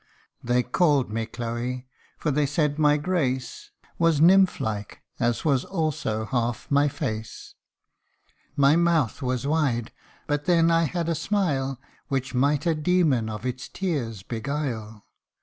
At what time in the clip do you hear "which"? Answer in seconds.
12.07-12.33